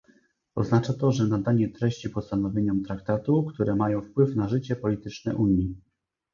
Oznacza 0.55 0.93
to, 0.93 1.11
że 1.11 1.27
nadanie 1.27 1.69
treści 1.69 2.09
postanowieniom 2.09 2.83
Traktatu, 2.83 3.45
które 3.45 3.75
mają 3.75 4.01
wpływ 4.01 4.35
na 4.35 4.49
życie 4.49 4.75
polityczne 4.75 5.35
Unii 5.35 5.75